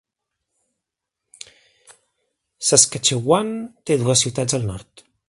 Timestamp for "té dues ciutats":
3.89-4.59